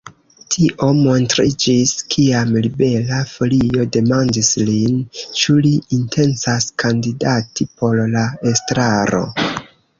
[0.53, 9.25] Tio montriĝis, kiam Libera Folio demandis lin, ĉu li intencas kandidati por la estraro.